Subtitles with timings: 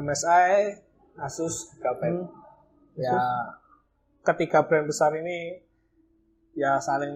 [0.00, 0.76] MSI,
[1.20, 2.12] Asus, Gapet.
[2.12, 2.28] Hmm.
[2.96, 3.20] Ya
[4.20, 5.56] ketiga brand besar ini
[6.52, 7.14] ya saling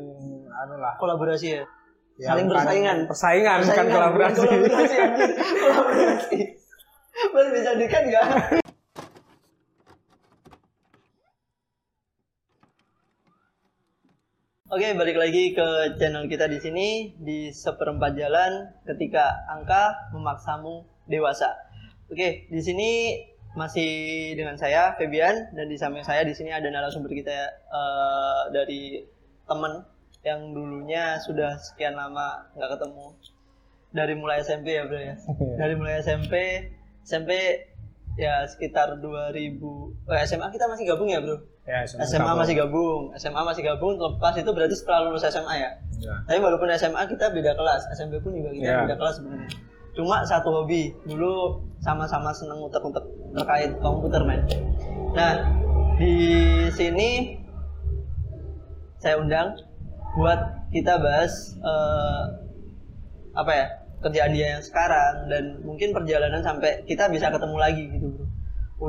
[0.48, 0.96] anu lah.
[0.96, 1.64] Kolaborasi ya.
[2.14, 2.46] Ya, Saling.
[2.46, 3.58] Persaingan, bukan Persaingan,
[3.90, 4.38] kolaborasi.
[4.38, 4.96] bukan Kolaborasi.
[5.02, 5.30] anjir.
[5.58, 6.40] kolaborasi.
[7.34, 8.26] Mas bisa dikat nggak?
[14.74, 15.66] Oke, balik lagi ke
[16.00, 16.88] channel kita di sini
[17.20, 21.52] di seperempat jalan ketika angka memaksamu dewasa.
[22.06, 22.90] Oke, di sini
[23.54, 23.90] masih
[24.34, 27.30] dengan saya Febian dan di samping saya di sini ada narasumber kita
[27.70, 28.98] eh, dari
[29.46, 29.86] teman
[30.26, 33.06] yang dulunya sudah sekian lama nggak ketemu
[33.94, 35.14] dari mulai SMP ya bro ya
[35.54, 36.34] dari mulai SMP
[37.06, 37.30] SMP
[38.16, 43.42] ya sekitar 2000 eh, SMA kita masih gabung ya bro ya, SMA masih gabung SMA
[43.44, 46.10] masih gabung lepas itu berarti setelah lulus SMA ya Ya.
[46.26, 48.82] tapi walaupun SMA kita beda kelas SMP pun juga kita Ya.
[48.82, 49.46] beda kelas sebenarnya
[49.94, 50.94] cuma satu hobi.
[51.06, 54.42] Dulu sama-sama seneng utek-utek terkait komputer men.
[55.14, 55.46] Nah
[55.98, 56.14] di
[56.74, 57.38] sini
[58.98, 59.54] saya undang
[60.14, 60.38] buat
[60.70, 62.22] kita bahas eh,
[63.34, 63.66] apa ya
[64.04, 68.28] kerjaan dia yang sekarang dan mungkin perjalanan sampai kita bisa ketemu lagi gitu bro.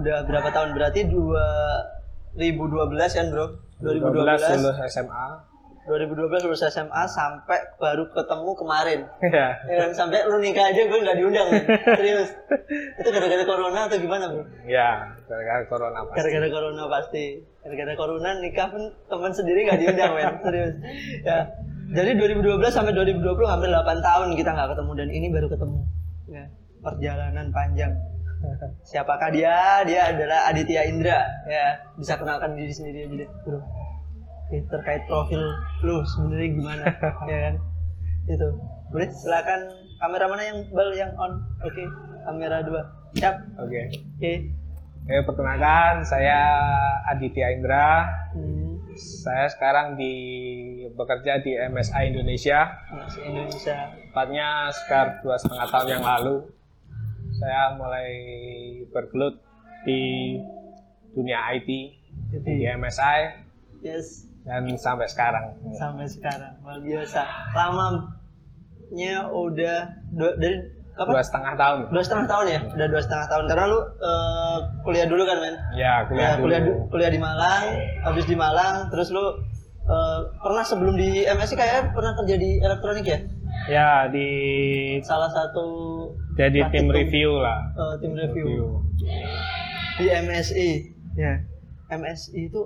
[0.02, 0.75] Udah berapa tahun?
[0.75, 2.36] Berarti 2012
[3.16, 3.56] kan bro?
[3.80, 5.55] 2012 lulus SMA.
[5.86, 9.00] 2012 lulus SMA sampai baru ketemu kemarin.
[9.22, 9.53] Ya.
[9.69, 9.91] ya kan?
[9.94, 11.47] sampai lu nikah aja gue nggak diundang.
[11.94, 12.30] Serius.
[12.97, 16.17] Itu gara-gara corona atau gimana bro Ya, gara-gara corona pasti.
[16.17, 17.25] gara-gara corona pasti.
[17.61, 20.33] Gara-gara corona nikah pun teman sendiri nggak diundang men.
[20.50, 20.75] Serius.
[21.22, 21.39] Ya.
[21.86, 25.78] Jadi 2012 sampai 2020 hampir 8 tahun kita nggak ketemu dan ini baru ketemu.
[26.33, 26.45] Ya.
[26.81, 27.94] Perjalanan panjang.
[28.89, 29.86] Siapakah dia?
[29.86, 31.30] Dia adalah Aditya Indra.
[31.45, 31.78] Ya.
[31.94, 33.84] Bisa kenalkan diri sendiri aja deh bro
[34.70, 35.44] Terkait profil
[35.84, 36.86] lu sebenarnya gimana
[37.31, 37.56] ya kan
[38.25, 38.48] itu
[38.89, 39.62] boleh silakan
[40.02, 41.84] kamera mana yang bal yang on oke
[42.25, 42.81] kamera dua
[43.14, 43.81] siap Oke.
[44.17, 44.34] oke
[45.06, 46.50] Oke, perkenalkan saya
[47.14, 48.09] Aditya Indra.
[48.34, 48.81] Hmm.
[48.97, 50.17] Saya sekarang di
[50.97, 52.74] bekerja di MSI Indonesia.
[52.90, 53.94] Masih Indonesia.
[54.02, 56.50] Tepatnya sekitar dua setengah tahun yang lalu,
[57.38, 58.09] saya mulai
[58.90, 59.38] bergelut
[59.85, 60.34] di
[61.13, 61.85] dunia IT di
[62.41, 63.46] Jadi, MSI
[63.85, 65.45] yes, dan sampai sekarang.
[65.73, 67.22] sampai sekarang luar biasa.
[67.51, 69.78] Lamanya udah
[70.11, 70.57] dua, dari
[70.95, 71.19] Dua apa?
[71.19, 71.79] setengah tahun.
[71.91, 72.59] Dua setengah tahun ya?
[72.72, 73.44] Udah dua setengah tahun.
[73.45, 75.55] Karena lu eh, kuliah dulu kan, men?
[75.75, 76.44] Ya, kuliah Ya, dulu.
[76.45, 77.63] kuliah, kuliah di Malang,
[78.01, 79.25] habis di Malang, terus lu
[79.84, 83.19] eh, pernah sebelum di MSI kayak pernah kerja di elektronik ya?
[83.66, 84.29] Ya, di
[85.01, 85.67] Salah satu
[86.34, 87.59] jadi tim review lah.
[87.73, 88.79] eh, tim review.
[89.95, 90.69] di MSI
[91.13, 91.39] ya
[91.89, 92.61] MSI itu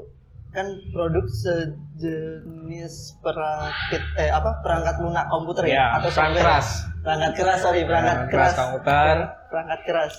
[0.50, 6.68] kan produk sejenis perakit eh apa perangkat lunak komputer ya, Ya, atau perangkat keras.
[7.00, 9.16] perangkat keras sorry perangkat Perangkat keras, keras komputer.
[9.48, 10.16] perangkat keras.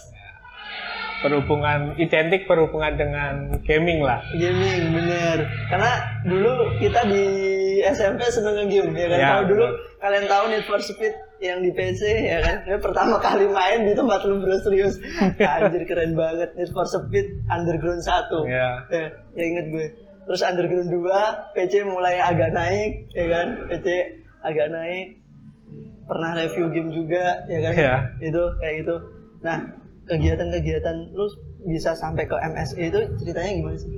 [1.20, 4.24] Berhubungan identik berhubungan dengan gaming lah.
[4.32, 5.38] gaming bener.
[5.68, 5.92] Karena
[6.22, 6.48] dulu
[6.80, 7.24] kita di
[7.82, 9.18] SMP seneng nge-game ya kan?
[9.18, 9.66] Ya, kalau dulu
[9.98, 12.56] kalian tahu Need for Speed yang di PC ya kan?
[12.64, 14.96] Dia pertama kali main di tempat lu bro serius.
[15.44, 16.56] Anjir keren banget.
[16.56, 18.08] Need for Speed Underground 1
[18.48, 18.68] Ya.
[18.88, 19.04] ya,
[19.34, 19.86] ya inget gue
[20.30, 21.02] terus underground 2
[21.58, 23.66] PC mulai agak naik ya kan?
[23.66, 23.86] PC
[24.40, 25.18] agak naik.
[26.06, 27.72] Pernah review game juga ya kan?
[27.74, 27.94] Ya.
[28.22, 28.94] itu kayak gitu.
[29.42, 29.58] Nah
[30.06, 31.26] kegiatan-kegiatan lu
[31.66, 33.90] bisa sampai ke MSI itu ceritanya gimana sih?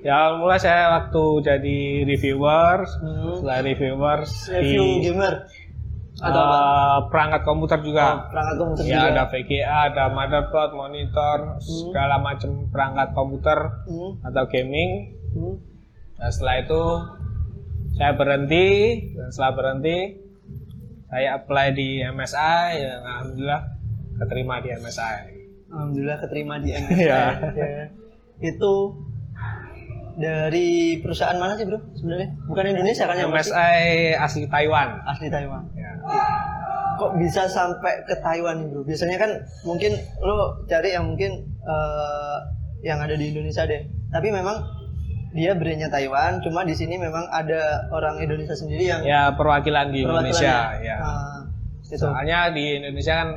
[0.00, 1.78] Ya mulai saya waktu jadi
[2.08, 3.36] reviewer, Hmm.
[3.36, 5.34] setelah reviewers review di gamer
[6.22, 8.06] apa eh, perangkat komputer Oh, juga.
[8.26, 14.42] perangkat komputer ya juga ada VGA, ada motherboard, monitor, segala macam perangkat komputer Hmm, atau
[14.46, 14.90] gaming.
[15.30, 15.54] hmm.
[16.16, 16.82] Nah setelah itu
[17.92, 18.68] saya berhenti
[19.12, 19.98] dan setelah berhenti
[21.06, 23.62] saya apply di MSI, ya, alhamdulillah
[24.16, 25.16] keterima di MSI.
[25.66, 27.08] alhamdulillah keterima di MSI.
[27.08, 27.24] Ya.
[28.40, 28.72] itu
[30.12, 33.52] dari perusahaan mana sih bro sebenarnya bukan Indonesia kan yang pasti?
[33.52, 33.80] MSI
[34.18, 35.00] asli Taiwan.
[35.06, 35.79] asli Taiwan Ya.
[37.00, 38.84] Kok bisa sampai ke Taiwan bro?
[38.84, 39.30] Biasanya kan
[39.62, 42.38] mungkin lo cari yang mungkin eh,
[42.82, 43.80] yang ada di Indonesia deh.
[44.08, 44.60] Tapi memang
[45.30, 50.02] dia brandnya Taiwan, cuma di sini memang ada orang Indonesia sendiri yang Ya perwakilan di.
[50.02, 50.74] Indonesia.
[50.76, 50.96] Ya.
[50.98, 51.38] Ah,
[51.80, 51.96] itu.
[51.96, 53.28] Soalnya di Indonesia kan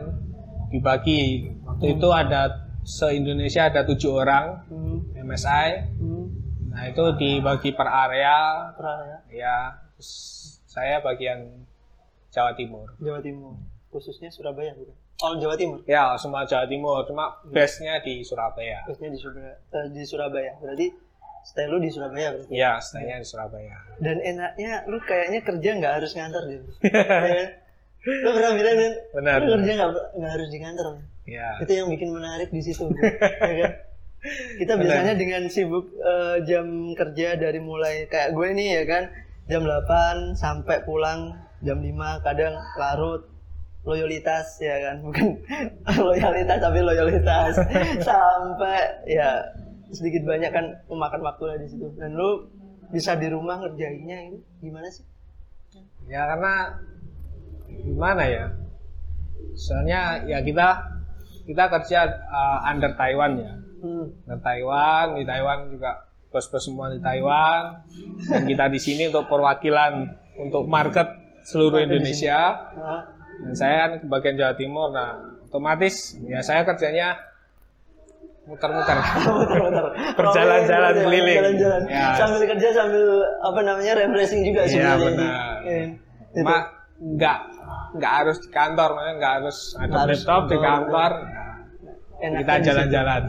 [0.68, 1.22] dibagi
[1.64, 1.96] waktu Hmm.
[1.96, 2.42] itu ada
[2.82, 5.70] se Indonesia ada tujuh orang Hmm, MSI.
[5.96, 6.26] hmm,
[6.68, 8.74] Nah itu dibagi per area.
[8.74, 9.18] pernah ya.
[9.32, 9.58] Ya
[9.94, 10.10] terus
[10.66, 11.46] saya bagian
[12.34, 12.90] Jawa Timur.
[12.98, 13.54] Jawa Timur,
[13.88, 14.98] khususnya Surabaya bukan?
[15.22, 17.54] Oh Jawa Timur, Ya semua Jawa Timur, cuma Hmm.
[17.54, 18.82] base-nya di Surabaya.
[18.84, 19.54] khususnya di Surabaya.
[19.56, 20.52] eh, di Surabaya.
[20.58, 20.88] Berarti
[21.44, 22.52] stay lu di Surabaya berarti.
[22.52, 23.76] Ya, stay-nya di Surabaya.
[23.98, 26.60] Dan enaknya lu kayaknya kerja nggak harus ngantor deh.
[26.90, 27.50] Ya kan?
[28.04, 29.36] Lo pernah bilang kan, Benar.
[29.40, 29.72] lo kerja
[30.12, 30.86] nggak harus di kantor.
[31.24, 31.48] Ya.
[31.58, 32.84] Itu yang bikin menarik di situ,
[33.40, 33.72] ya kan?
[34.58, 39.04] Kita biasanya dengan sibuk eh, jam kerja dari mulai kayak gue nih ya kan,
[39.46, 43.24] jam 8 sampai pulang jam 5 kadang larut
[43.84, 45.44] loyalitas ya kan bukan
[46.08, 47.60] loyalitas tapi loyalitas
[48.08, 49.44] sampai ya
[49.92, 52.48] sedikit banyak kan memakan waktu lah di situ dan lu
[52.94, 55.02] bisa di rumah ngerjainnya itu gimana sih?
[56.06, 56.78] Ya karena
[57.82, 58.46] gimana ya?
[59.58, 60.94] Soalnya ya kita
[61.50, 62.00] kita kerja
[62.30, 63.54] uh, under Taiwan ya.
[63.82, 64.14] Hmm.
[64.30, 67.86] Under Taiwan, di Taiwan juga bos-bos semua di Taiwan
[68.30, 69.94] dan kita di sini untuk perwakilan
[70.38, 72.40] untuk market seluruh Indonesia.
[72.76, 73.02] Nah,
[73.44, 75.20] Dan saya kan ke bagian Jawa Timur, nah
[75.50, 77.18] otomatis ya saya kerjanya
[78.44, 78.98] muter-muter.
[80.20, 81.38] Berjalan-jalan iya, keliling.
[81.40, 81.82] Jalan-jalan.
[81.88, 82.08] Ya.
[82.20, 83.06] Sambil kerja sambil
[83.40, 85.04] apa namanya refreshing juga Iya sebenarnya.
[85.08, 85.56] benar.
[85.64, 85.84] Iya.
[85.84, 86.36] Itu.
[86.40, 86.56] Cuma
[87.04, 87.40] nggak
[87.94, 91.12] nggak harus di kantor, makanya nggak harus ada harus laptop di kantor, kantor.
[92.24, 93.24] Enaknya kita jalan-jalan.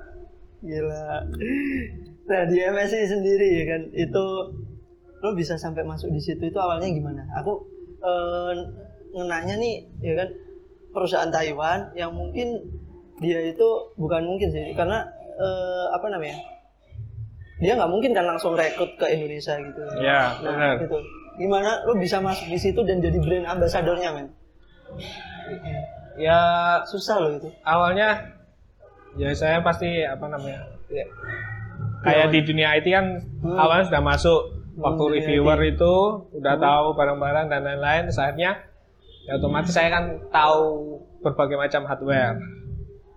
[0.68, 1.04] Gila.
[2.30, 4.26] Nah di MSI sendiri ya kan itu
[5.20, 7.22] lo bisa sampai masuk di situ itu awalnya gimana?
[7.36, 7.60] Aku
[8.00, 8.52] eh,
[9.10, 10.28] ngenanya nih ya kan
[10.90, 12.56] perusahaan Taiwan yang mungkin
[13.18, 15.04] dia itu bukan mungkin sih karena
[15.36, 16.40] eh, apa namanya
[17.58, 19.80] dia nggak mungkin kan langsung rekrut ke Indonesia gitu.
[20.00, 20.74] Ya, Nah benar.
[20.80, 20.96] itu
[21.36, 24.28] gimana lo bisa masuk di situ dan jadi brand ambasadornya men?
[26.16, 26.40] Ya
[26.84, 27.48] Susah loh itu.
[27.60, 28.32] awalnya
[29.14, 30.64] ya saya pasti apa namanya?
[30.88, 31.04] Ya.
[32.00, 33.06] Kayak di dunia IT kan
[33.40, 33.56] Hmm.
[33.56, 34.40] awalnya sudah masuk
[34.76, 35.94] waktu dunia reviewer itu
[36.36, 38.04] udah tahu barang-barang dan lain-lain.
[38.08, 38.60] Saatnya
[39.24, 42.38] ya otomatis saya kan tahu berbagai macam hardware.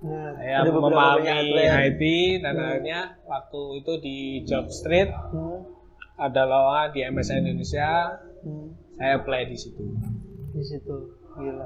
[0.04, 1.32] Nah, Saya ada memahami.
[1.64, 2.04] IT
[2.44, 5.64] dan akhirnya waktu itu di Job Street Hmm.
[6.14, 8.76] ada lowongan di MSI Indonesia, Hmm.
[8.94, 9.80] saya play di situ.
[10.54, 10.96] di situ
[11.34, 11.66] gila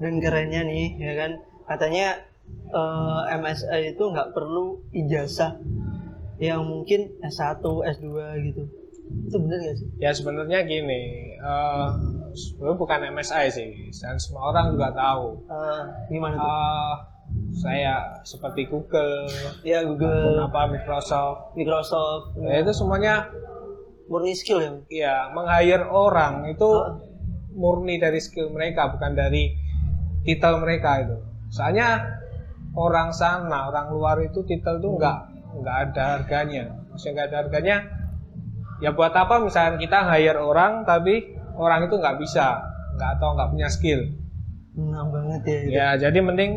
[0.00, 1.30] dan kerennya nih ya kan
[1.68, 2.16] katanya
[2.70, 5.60] eh, MSI itu nggak perlu ijazah
[6.38, 8.08] yang mungkin S1 S2
[8.46, 8.64] gitu
[9.06, 11.34] itu bener gak sih Ya sebenarnya gini,
[12.34, 13.70] sebenarnya bukan MSI sih,
[14.02, 15.40] dan semua orang juga tahu.
[15.46, 16.94] Eh, gimana tuh Eh,
[17.58, 19.26] saya seperti Google,
[19.66, 23.26] ya Google apa Microsoft, Microsoft ya itu semuanya
[24.06, 27.02] murni skill ya ya meng-hire orang itu Oh.
[27.56, 29.56] murni dari skill mereka, bukan dari
[30.22, 31.16] titel mereka itu.
[31.50, 32.04] Soalnya
[32.76, 35.18] orang sana, orang luar itu titel tuh nggak
[35.64, 36.68] nggak ada harganya.
[36.92, 37.76] Maksudnya nggak ada harganya.
[38.82, 42.60] Ya buat apa misalnya kita hire orang tapi orang itu nggak bisa,
[42.96, 44.00] nggak atau nggak punya skill.
[44.76, 45.70] Nah banget ya itu.
[45.72, 46.52] Ya jadi mending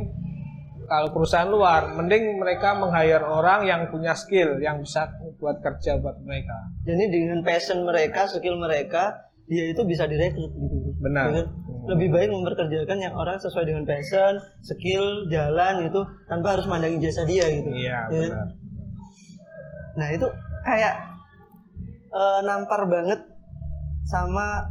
[0.89, 6.17] kalau perusahaan luar, mending mereka meng-hire orang yang punya skill, yang bisa buat kerja buat
[6.25, 6.73] mereka.
[6.81, 10.97] Jadi dengan passion mereka, skill mereka, dia itu bisa direkrut gitu.
[10.97, 11.45] Benar.
[11.85, 17.23] Lebih baik memperkerjakan yang orang sesuai dengan passion, skill, jalan gitu, tanpa harus mandangi jasa
[17.23, 17.69] dia gitu.
[17.69, 18.47] Iya Ya benar.
[19.93, 20.27] Nah itu
[20.65, 20.93] kayak
[22.09, 23.19] eh, nampar banget
[24.05, 24.65] sama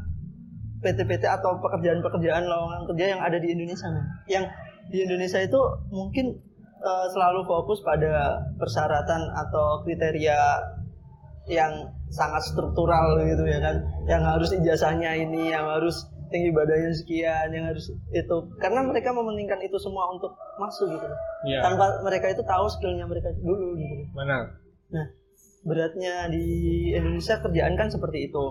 [0.78, 4.06] PT-PT atau pekerjaan-pekerjaan lowongan kerja yang ada di Indonesia, men.
[4.30, 4.44] Yang
[4.88, 6.38] di Indonesia itu mungkin
[6.78, 10.38] eh, selalu fokus pada persyaratan atau kriteria
[11.48, 11.72] yang
[12.12, 13.76] sangat struktural gitu ya kan,
[14.08, 19.60] yang harus ijazahnya ini, yang harus tinggi badannya sekian, yang harus itu, karena mereka mementingkan
[19.64, 21.08] itu semua untuk masuk gitu,
[21.48, 21.64] Iya.
[21.64, 24.12] tanpa mereka itu tahu skillnya mereka dulu gitu.
[24.12, 24.60] Benar.
[24.92, 25.06] Nah,
[25.66, 26.46] beratnya di
[26.94, 28.44] Indonesia kerjaan kan seperti itu.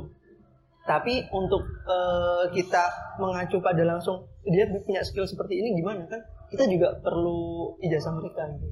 [0.88, 2.84] Tapi untuk eh, kita
[3.20, 6.24] mengacu pada langsung dia punya skill seperti ini gimana kan?
[6.48, 8.68] Kita juga perlu ijazah mereka gitu.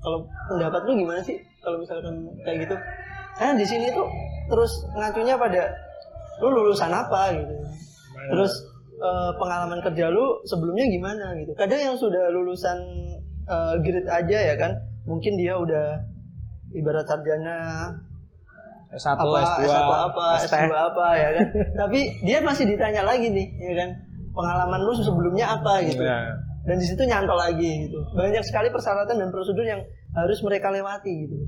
[0.00, 2.74] Kalau pendapat lu gimana sih kalau misalkan kayak gitu?
[3.38, 4.08] Karena di sini tuh
[4.50, 5.70] terus ngacunya pada
[6.42, 7.54] lu lulusan apa gitu.
[8.34, 8.52] Terus
[8.98, 11.54] eh, pengalaman kerja lu sebelumnya gimana gitu.
[11.54, 12.78] Kadang yang sudah lulusan
[13.46, 14.74] eh, grade aja ya kan,
[15.06, 16.09] mungkin dia udah
[16.74, 17.90] ibarat sarjana
[18.90, 20.50] S1, apa S2, S1 apa ST.
[20.50, 21.46] S2 apa ya kan?
[21.86, 23.90] Tapi dia masih ditanya lagi nih ya kan?
[24.34, 26.02] Pengalaman lu sebelumnya apa gitu.
[26.02, 26.50] Iya.
[26.60, 27.98] dan di situ nyantol lagi gitu.
[28.12, 29.80] Banyak sekali persyaratan dan prosedur yang
[30.12, 31.38] harus mereka lewati gitu.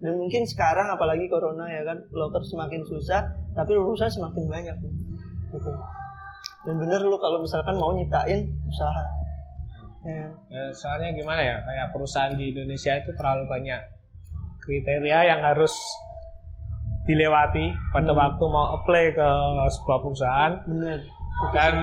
[0.00, 3.20] Dan mungkin sekarang apalagi corona ya kan loker semakin susah
[3.52, 5.70] tapi lulusan semakin banyak gitu.
[6.66, 9.04] Dan bener lu kalau misalkan mau nyiptain usaha
[10.04, 10.26] ya.
[10.48, 13.80] Ya, soalnya gimana ya, kayak perusahaan di Indonesia itu terlalu banyak
[14.60, 15.72] kriteria yang harus
[17.04, 18.20] dilewati pada Hmm.
[18.20, 19.28] waktu mau apply ke
[19.72, 21.00] sebuah perusahaan bener
[21.50, 21.74] dan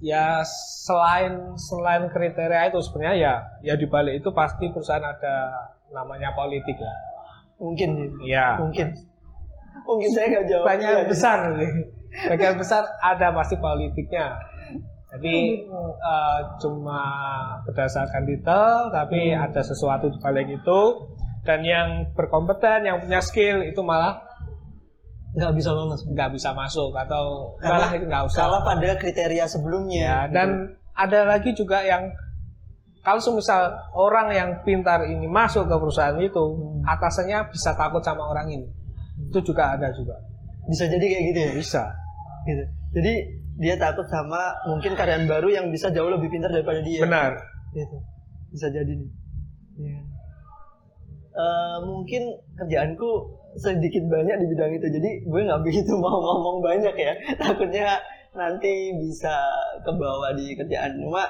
[0.00, 0.40] ya
[0.84, 5.52] selain selain kriteria itu sebenarnya ya ya di balik itu pasti perusahaan ada
[5.88, 6.94] namanya politik ya.
[7.56, 8.58] mungkin Iya.
[8.58, 8.92] mungkin
[9.84, 11.70] mungkin saya nggak jawab Banyak besar nih.
[12.14, 14.34] sebagian besar ada pasti politiknya
[15.14, 15.36] jadi
[15.70, 17.00] uh, cuma
[17.62, 19.46] berdasarkan detail tapi Hmm.
[19.46, 20.80] ada sesuatu di balik itu.
[21.44, 24.16] Dan yang berkompeten yang punya skill itu malah
[25.34, 26.00] nggak bisa lolos.
[26.06, 28.38] nggak bisa masuk atau Karena- malah itu nggak usah.
[28.46, 30.00] salah pada kriteria sebelumnya.
[30.00, 30.34] Ya gitu.
[30.34, 30.48] dan
[30.94, 32.06] ada lagi juga yang
[33.02, 36.80] kalau semisal orang yang pintar ini masuk ke perusahaan itu Hmm.
[36.86, 38.66] atasannya bisa takut sama orang ini.
[39.28, 40.16] Itu juga ada juga.
[40.64, 41.50] Bisa jadi kayak gitu ya?
[41.52, 41.82] Bisa.
[42.48, 42.64] Gitu.
[42.94, 43.14] Jadi
[43.54, 47.06] dia takut sama mungkin karyawan baru yang bisa jauh lebih pintar daripada dia.
[47.06, 47.32] Benar.
[47.70, 47.96] Gitu.
[48.50, 49.10] Bisa jadi nih.
[49.78, 50.00] Iya.
[51.34, 52.22] Eh, mungkin
[52.54, 53.10] kerjaanku
[53.58, 54.86] sedikit banyak di bidang itu.
[54.90, 57.14] Jadi gue nggak begitu mau ngomong banyak ya.
[57.38, 57.98] Takutnya
[58.34, 59.34] nanti bisa
[59.86, 60.98] kebawa di kerjaan.
[60.98, 61.22] Cuma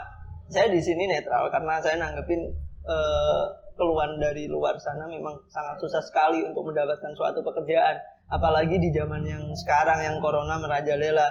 [0.49, 2.40] saya di sini netral karena saya nanggepin
[2.88, 7.97] eh, keluhan dari luar sana memang sangat susah sekali untuk mendapatkan suatu pekerjaan.
[8.33, 11.28] Apalagi di zaman yang sekarang yang corona merajalela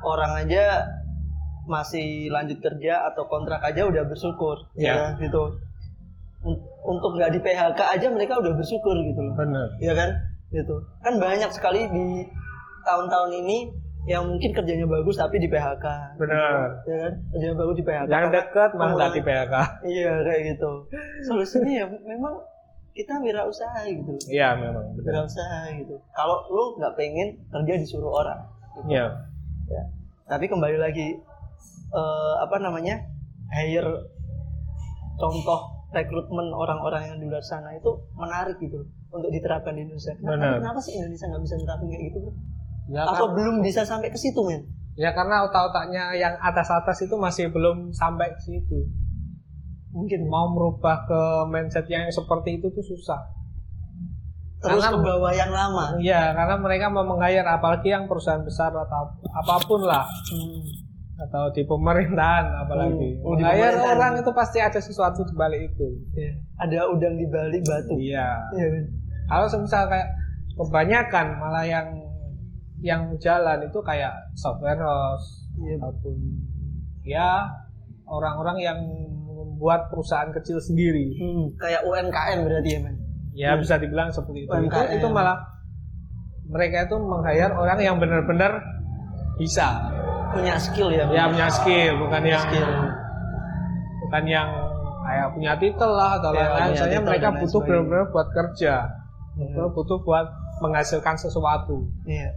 [0.00, 0.86] orang aja
[1.64, 5.12] masih lanjut kerja atau kontrak aja udah bersyukur Ya.
[5.14, 5.60] ya gitu.
[6.40, 9.34] Un- untuk nggak di PHK aja mereka udah bersyukur gitu loh.
[9.36, 9.68] Benar.
[9.78, 10.10] Ya kan?
[10.48, 10.76] Gitu.
[11.02, 12.24] Kan banyak sekali di
[12.82, 13.58] tahun-tahun ini
[14.08, 15.84] yang mungkin kerjanya bagus tapi di PHK
[16.16, 16.80] benar.
[16.88, 17.12] Ya kan?
[17.28, 20.70] Kerjanya bagus di PHK yang dekat malah di PHK iya kayak gitu.
[21.20, 22.32] Solusinya ya memang
[22.96, 24.16] kita wirausaha gitu.
[24.32, 26.00] Iya memang wirausaha gitu.
[26.16, 28.40] Kalau lu nggak pengen kerja disuruh orang.
[28.88, 29.27] Iya
[29.68, 29.82] ya.
[30.26, 31.16] tapi kembali lagi
[31.92, 33.00] eh, apa namanya
[33.52, 34.08] hire
[35.16, 40.12] contoh rekrutmen orang-orang yang di luar sana itu menarik gitu untuk diterapkan di Indonesia.
[40.20, 42.18] Kenapa, kenapa sih Indonesia nggak bisa nerapin kayak gitu?
[42.28, 42.32] Bro?
[42.92, 44.68] ya, Apa kar- belum bisa sampai ke situ men?
[44.98, 48.82] ya karena otak-otaknya yang atas-atas itu masih belum sampai ke situ
[49.88, 53.16] Mungkin mau merubah ke mindset yang seperti itu tuh susah
[54.58, 55.84] terus karena- ke bawah yang lama.
[55.96, 60.62] Iya, karena mereka mau meng-hire apalagi yang perusahaan besar atau apa pun lah Hmm.
[61.18, 63.18] atau di pemerintahan apalagi.
[63.20, 63.94] Oh, di Meng-hire pemerintahan.
[63.94, 65.86] orang itu pasti ada sesuatu di balik itu.
[66.12, 66.32] Iya.
[66.58, 67.94] Ada udang di balik batu.
[67.96, 68.28] Iya.
[68.48, 68.84] Kan?
[69.26, 70.08] Kalau semisal kayak
[70.54, 71.86] kebanyakan malah yang
[72.78, 75.78] yang jalan itu kayak software house Iya.
[75.78, 76.14] ataupun
[77.02, 77.46] ya
[78.04, 78.78] orang-orang yang
[79.28, 81.14] membuat perusahaan kecil sendiri.
[81.14, 81.46] Hmm.
[81.56, 82.96] Kayak UMKM berarti ya men?
[83.32, 83.60] Ya Hmm.
[83.60, 84.50] bisa dibilang seperti itu.
[84.50, 84.96] Itu, UMKM.
[84.96, 85.38] itu malah
[86.44, 88.64] mereka itu meng-hire orang yang benar-benar
[89.36, 89.92] bisa.
[90.28, 91.04] Punya skill ya?
[91.08, 92.68] Ya punya skill, bukan yang skill.
[94.00, 94.48] bukan yang
[95.02, 96.60] kayak punya titel lah atau Ya, lain-lain.
[96.70, 98.74] punya titel mereka butuh benar-benar buat kerja,
[99.36, 99.68] Hmm.
[99.70, 100.26] butuh buat
[100.58, 101.84] menghasilkan sesuatu.
[102.04, 102.32] Iya.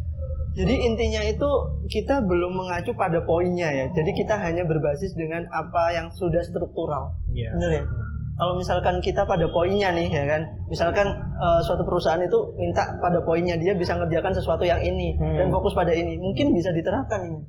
[0.51, 1.47] Jadi intinya itu
[1.87, 3.85] kita belum mengacu pada poinnya ya.
[3.89, 7.15] Jadi kita hanya berbasis dengan apa yang sudah struktural.
[7.31, 7.55] Iya.
[7.55, 7.83] Benar ya?
[8.31, 11.07] Kalau misalkan kita pada poinnya nih ya kan, misalkan
[11.37, 15.37] eh, suatu perusahaan itu minta pada poinnya dia bisa ngerjakan sesuatu yang ini Hmm.
[15.37, 17.39] dan fokus pada ini, mungkin bisa diterapkan ini,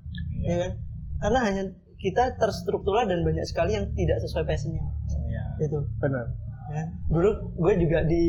[0.44, 0.70] ya kan?
[1.22, 1.62] Karena hanya
[1.96, 4.82] kita terstruktural dan banyak sekali yang tidak sesuai passionnya,
[5.22, 5.42] Iya.
[5.64, 5.78] itu.
[6.02, 6.26] Benar.
[6.72, 6.84] Ya.
[7.08, 8.24] Dulu gue juga di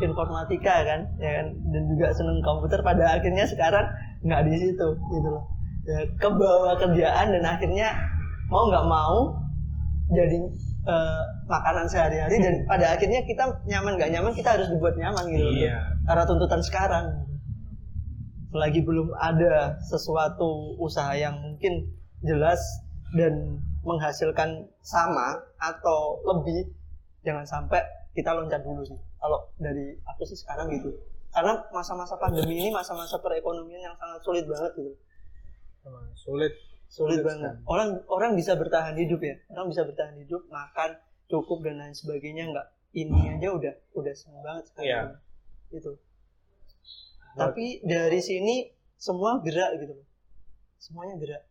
[0.00, 2.78] informatika kan, ya kan, dan juga seneng komputer.
[2.80, 3.84] Pada akhirnya sekarang
[4.22, 5.44] nggak di situ, gitu loh.
[5.82, 7.90] Ya, ke bawah kerjaan dan akhirnya
[8.48, 9.34] mau nggak mau
[10.08, 10.38] jadi
[10.86, 15.48] eh, makanan sehari-hari dan pada akhirnya kita nyaman nggak nyaman kita harus dibuat nyaman gitu.
[15.66, 15.78] Iya.
[16.06, 17.06] Karena tuntutan sekarang.
[18.52, 21.88] Selagi belum ada sesuatu usaha yang mungkin
[22.20, 22.60] jelas
[23.16, 26.68] dan menghasilkan sama atau lebih,
[27.24, 27.80] jangan sampai
[28.12, 28.98] kita loncat dulu sih.
[29.16, 30.92] Kalau dari aku sih sekarang gitu.
[31.32, 34.92] Karena masa-masa pandemi ini masa-masa perekonomian yang sangat sulit banget gitu.
[36.14, 36.52] Sulit.
[36.92, 37.56] Sulit banget.
[37.64, 39.40] Orang orang bisa bertahan hidup ya.
[39.48, 41.00] Orang bisa bertahan hidup, makan
[41.32, 45.16] cukup dan lain sebagainya nggak ini aja udah udah seneng banget sekarang.
[45.72, 45.80] Iya.
[45.80, 45.92] Itu.
[47.32, 48.68] Tapi dari sini
[49.00, 50.06] semua gerak gitu loh.
[50.76, 51.42] Semuanya gerak.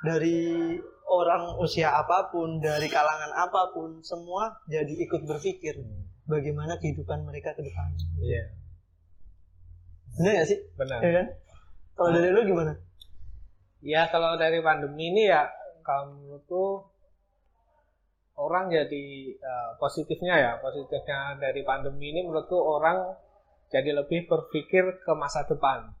[0.00, 5.84] Dari orang usia apa pun, dari kalangan apa pun, semua jadi ikut berpikir
[6.24, 7.92] bagaimana kehidupan mereka ke depan.
[8.24, 8.56] Iya.
[10.16, 10.58] Benar gak sih?
[10.80, 10.98] Benar.
[11.04, 11.26] Ya kan?
[11.92, 12.72] Kalau dari lu gimana?
[13.80, 15.46] Ya kalau dari pandemi ini ya
[15.86, 16.82] kalau menurutku
[18.38, 19.04] orang jadi
[19.34, 23.14] eh, positifnya ya positifnya dari pandemi ini menurutku orang
[23.68, 25.92] jadi lebih berpikir ke masa depan.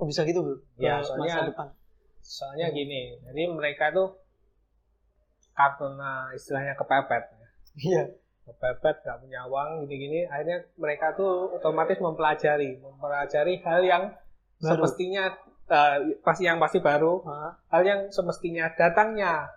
[0.00, 0.56] Oh bisa gitu bro?
[0.74, 1.68] Ya, soalnya- masa depan.
[2.24, 4.16] Soalnya gini, jadi mereka tuh
[5.52, 7.22] karena istilahnya kepepet,
[7.76, 8.10] Iya.
[8.48, 14.04] kepepet nggak punya uang gini-gini, akhirnya mereka tuh otomatis mempelajari, mempelajari hal yang
[14.58, 14.82] Baru.
[14.88, 17.52] semestinya eh, pasti yang pasti baru Hah?
[17.70, 19.48] hal yang semestinya datangnya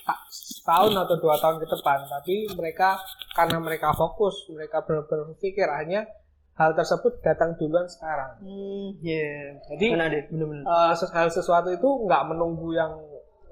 [0.00, 2.96] ta- setahun atau dua tahun ke depan tapi mereka
[3.32, 6.06] karena mereka fokus mereka ber- berpikir akhirnya
[6.54, 8.34] hal tersebut datang duluan sekarang.
[8.40, 9.54] Hmm, iya.
[9.64, 10.64] Jadi Benar deh, benar-benar.
[10.64, 12.98] eh, ses- hal sesuatu itu nggak menunggu yang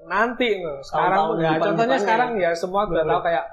[0.03, 0.79] nanti loh.
[0.81, 3.11] Sekarang Tahun-tahun ya depan- contohnya depannya sekarang ya semua udah Bener.
[3.13, 3.45] tahu kayak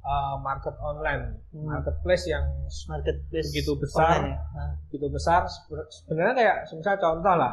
[0.00, 1.68] eh, market online, Hmm.
[1.68, 2.40] marketplace yang
[2.88, 4.00] Marketplace begitu besar.
[4.16, 4.38] online ya.
[4.50, 7.52] Nah, gitu besar sebe- sebenarnya kayak misal contoh lah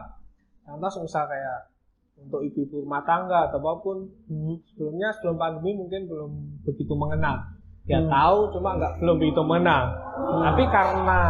[0.67, 1.71] contoh misal kayak
[2.17, 3.97] untuk ibu-ibu rumah tangga atau apa pun
[4.27, 4.59] hmm.
[4.73, 6.31] sebelumnya sebelum pandemi mungkin belum
[6.67, 7.39] begitu mengenal
[7.87, 8.11] ya Hmm.
[8.11, 9.83] tahu cuma nggak belum begitu mengenal
[10.43, 11.21] tapi karena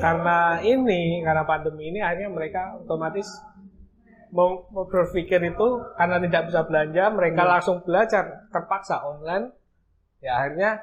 [0.00, 3.30] karena ini karena pandemi ini akhirnya mereka otomatis
[4.34, 7.50] mau, mau berpikir itu karena tidak bisa belanja mereka Hmm.
[7.54, 9.54] langsung belajar terpaksa online
[10.18, 10.82] ya akhirnya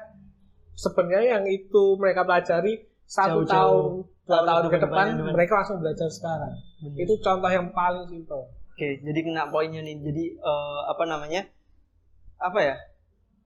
[0.78, 3.92] sebenarnya yang itu mereka pelajari satu Jauh-jauh tahun
[4.28, 6.52] dua tahun ke depan mereka langsung belajar sekarang
[6.84, 7.00] Benar.
[7.00, 9.98] itu contoh yang paling simpel Oke, jadi kena poinnya nih.
[9.98, 11.50] Jadi eh, apa namanya?
[12.38, 12.78] Apa ya?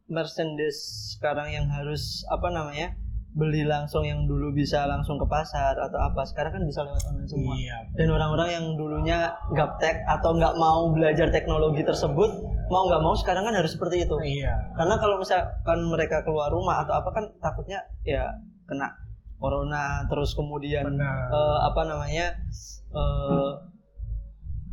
[0.05, 2.93] Merchandise sekarang yang harus apa namanya?
[3.33, 7.25] beli langsung yang dulu bisa langsung ke pasar atau apa sekarang kan bisa lewat online
[7.25, 12.29] semua iya dan orang-orang yang dulunya gaptek atau nggak mau belajar teknologi tersebut
[12.69, 16.85] mau nggak mau sekarang kan harus seperti itu iya karena kalau misalkan mereka keluar rumah
[16.85, 18.37] atau apa kan takutnya ya
[18.69, 18.93] kena
[19.43, 21.27] corona terus kemudian Benar.
[21.29, 22.27] eh, apa namanya
[22.89, 23.53] eh,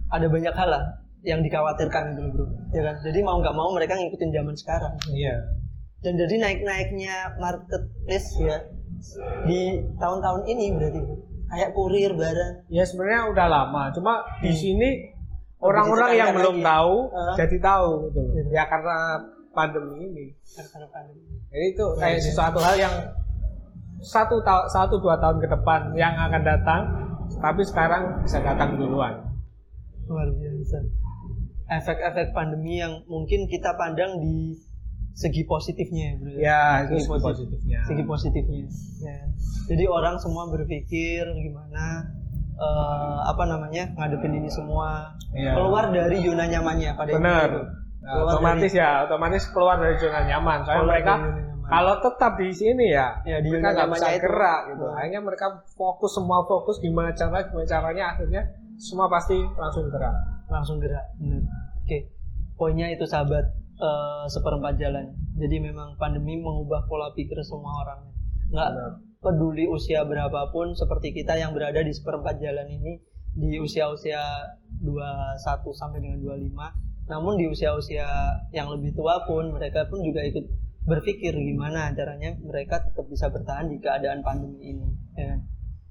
[0.08, 0.84] ada banyak hal lah
[1.22, 5.36] yang dikhawatirkan gitu bro ya kan jadi mau nggak mau mereka ngikutin zaman sekarang iya
[6.00, 8.58] dan jadi naik naiknya marketplace ya
[9.44, 9.62] di
[9.96, 11.02] tahun-tahun ini berarti
[11.50, 14.60] kayak kurir barang ya sebenarnya udah lama cuma di Hmm.
[14.60, 14.90] sini
[15.60, 16.68] orang-orang yang belum lagi.
[16.68, 17.36] tahu Heeh.
[17.38, 18.22] jadi tahu gitu.
[18.32, 18.50] Gitu.
[18.50, 18.96] ya karena
[19.52, 22.96] pandemi ini karena pandemi jadi itu kayak sesuatu hal yang
[24.00, 26.82] satu tahun satu dua tahun ke depan yang akan datang
[27.38, 29.20] tapi sekarang bisa datang duluan
[30.06, 30.80] luar biasa
[31.70, 34.58] efek-efek pandemi yang mungkin kita pandang di
[35.14, 37.22] segi positifnya ya bro ya itu Segi segi positif.
[37.22, 38.60] positifnya segi positifnya
[39.04, 39.18] ya.
[39.68, 42.08] jadi orang semua berpikir gimana
[42.56, 45.54] eh, apa namanya ngadepin ini semua Iya.
[45.54, 47.62] keluar dari zona nyamannya pada benar itu.
[48.02, 51.49] Nah, otomatis ya otomatis keluar dari zona nyaman soalnya mereka dari.
[51.70, 54.22] Kalau tetap di sini ya ya di mereka nggak bisa itu.
[54.26, 54.86] gerak gitu.
[54.90, 54.96] Nah.
[54.98, 58.42] akhirnya mereka fokus semua fokus gimana cara gimana caranya akhirnya
[58.82, 60.16] semua pasti langsung gerak.
[60.50, 61.46] Langsung gerak bener.
[61.86, 62.10] Oke
[62.58, 63.46] poinnya itu sahabat
[63.78, 65.14] eh, seperempat jalan.
[65.38, 68.00] Jadi memang pandemi mengubah pola pikir semua orang.
[68.50, 68.92] Nggak Benar.
[69.22, 72.98] peduli usia berapapun seperti kita yang berada di seperempat jalan ini
[73.38, 74.20] di usia-usia
[74.82, 75.38] 21
[75.70, 78.06] sampai dengan 25 namun di usia-usia
[78.54, 80.46] yang lebih tua pun mereka pun juga ikut
[80.90, 85.40] berpikir gimana caranya mereka tetap bisa bertahan di keadaan pandemi ini ya kan?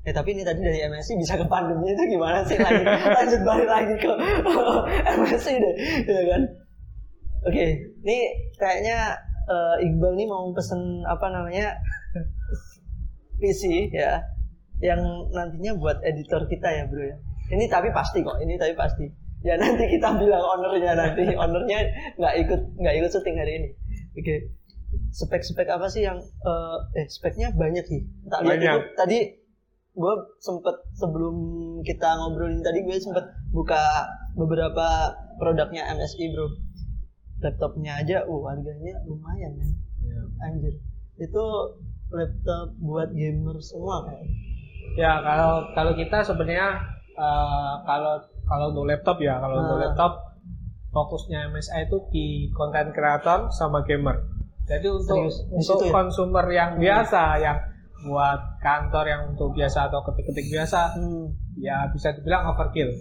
[0.06, 2.82] Eh tapi ini tadi dari MSC bisa ke pandemi itu gimana sih lagi
[3.16, 4.12] lanjut balik lagi ke
[5.22, 5.74] MSC deh
[6.06, 6.42] ya kan
[7.46, 7.64] Oke,
[8.02, 8.18] ini
[8.58, 9.14] kayaknya
[9.46, 11.78] eh, Iqbal nih mau pesen apa namanya
[13.38, 14.18] PC ya,
[14.82, 14.98] yang
[15.30, 17.16] nantinya buat editor kita ya bro ya.
[17.54, 19.06] Ini tapi pasti kok, ini tapi pasti.
[19.46, 21.78] Ya nanti kita bilang ownernya nanti, ownernya
[22.18, 23.68] nggak ikut nggak ikut syuting hari ini.
[24.18, 24.34] Oke,
[25.11, 28.01] spek-spek apa sih yang eh, eh speknya banyak sih.
[28.27, 28.74] Tak lihat Banyak.
[28.74, 29.18] itu tadi
[29.92, 31.37] gue sempet sebelum
[31.83, 36.46] kita ngobrolin tadi gue sempet buka beberapa produknya MSI bro
[37.38, 40.22] laptopnya aja uh harganya lumayan ya Ya.
[40.40, 40.72] anjir
[41.18, 41.44] itu
[42.09, 44.22] laptop buat gamer semua kan
[44.94, 46.79] Ya kalau kalau kita sebenarnya
[47.12, 49.83] eh, kalau kalau untuk laptop ya kalau untuk Ah.
[49.85, 50.12] laptop
[50.88, 54.16] fokusnya MSI itu di content creator sama gamer.
[54.68, 55.37] Jadi untuk Serius?
[55.48, 55.92] Untuk ya?
[55.92, 57.59] konsumer yang biasa yang
[57.98, 61.59] buat kantor yang untuk biasa atau ketik-ketik biasa hmm.
[61.59, 62.92] ya bisa dibilang overkill.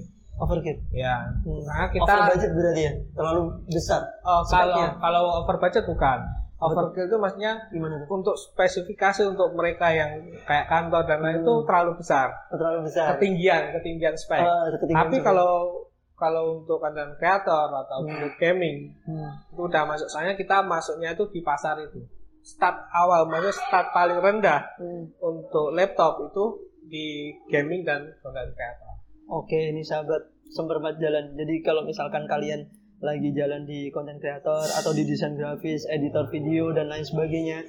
[0.41, 1.21] overkill Ya.
[1.45, 1.61] hmm.
[1.67, 6.19] Karena kita over budget berarti ya terlalu besar oh, kalau kalau over budget bukan.
[6.57, 11.53] Overkill itu maksudnya gimana tuh untuk spesifikasi untuk mereka yang kayak kantor dan lain itu
[11.53, 11.67] Hmm.
[11.69, 12.33] terlalu besar.
[12.49, 14.41] Terlalu besar Ketinggian, ketinggian spek.
[14.81, 15.85] Ketinggian Tapi kalau
[16.17, 18.09] kalau untuk content creator atau Hmm.
[18.09, 19.53] untuk gaming hmm.
[19.53, 20.09] itu udah masuk.
[20.09, 22.01] Soalnya kita masuknya itu di pasar itu.
[22.41, 25.13] Start awal, maksudnya start paling rendah Hmm.
[25.21, 26.45] untuk laptop itu
[26.89, 28.97] di gaming dan content creator.
[29.29, 31.35] Oke, ini sahabat seperempat jalan.
[31.35, 32.65] Jadi kalau misalkan kalian
[32.97, 37.61] lagi jalan di content creator atau di desain grafis, editor video dan lain sebagainya,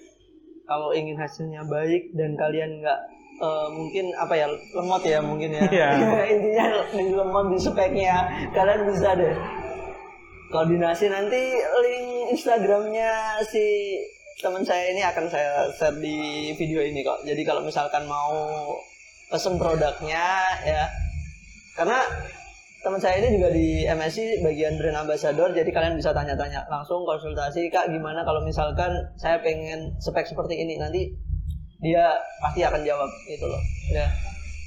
[0.65, 3.01] kalau ingin hasilnya baik dan kalian nggak
[3.39, 5.63] eh, mungkin apa ya lemot ya mungkin ya.
[5.71, 5.89] Iya.
[6.35, 8.17] Intinya di lemot di speknya
[8.53, 9.35] kalian bisa deh
[10.49, 13.97] koordinasi nanti link Instagramnya si
[14.39, 17.21] teman saya ini akan saya share di video ini kok.
[17.27, 18.33] Jadi kalau misalkan mau
[19.29, 20.25] pesen produknya
[20.65, 20.89] ya
[21.77, 22.01] karena
[22.81, 27.69] teman saya ini juga di MSI bagian brand ambassador jadi kalian bisa tanya-tanya langsung konsultasi
[27.69, 28.89] kak gimana kalau misalkan
[29.21, 31.13] saya pengen spek seperti ini nanti
[31.79, 32.05] dia
[32.43, 33.63] pasti akan jawab gitu loh.
[33.95, 34.07] Ya.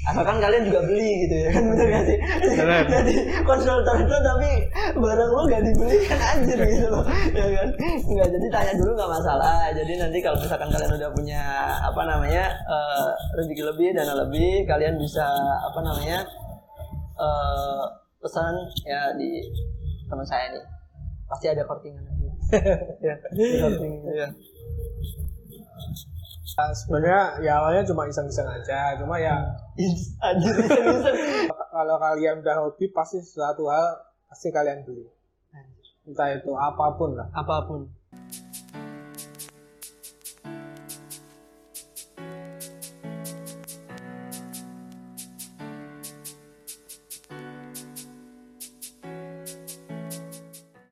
[0.01, 1.63] Asalkan kalian juga beli gitu ya kan?
[1.69, 2.17] Bener gak sih?
[2.57, 2.83] Bener.
[2.97, 3.13] jadi
[3.45, 4.49] konsultan itu tapi
[4.97, 7.05] barang lo gak dibeli kan anjir gitu loh.
[7.37, 7.69] Ya kan?
[8.09, 9.69] Nggak jadi tanya dulu nggak masalah.
[9.77, 11.43] Jadi nanti kalau misalkan kalian udah punya
[11.85, 15.27] apa namanya eh, rezeki lebih dana lebih kalian bisa
[15.69, 16.25] apa namanya
[17.21, 17.83] eh,
[18.25, 18.57] pesan
[18.89, 19.37] ya di
[20.09, 20.65] teman saya nih.
[21.29, 22.01] Pasti ada kortingan
[22.97, 23.15] ya
[23.69, 24.01] kortingan.
[24.17, 24.27] Iya.
[26.57, 29.39] Nah, sebenarnya ya awalnya cuma iseng-iseng aja cuma ya
[30.19, 31.15] anjir iseng-iseng
[31.75, 35.07] kalau kalian udah hobi pasti sesuatu hal pasti kalian beli.
[36.07, 37.27] Entah itu apa pun lah.
[37.31, 37.87] Apa pun